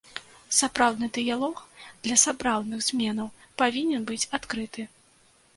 Сапраўдны 0.59 1.09
дыялог, 1.17 1.61
для 2.07 2.17
сапраўдных 2.23 2.79
зменаў, 2.89 3.27
павінен 3.63 4.01
быць 4.09 4.23
адкрыты. 4.39 4.91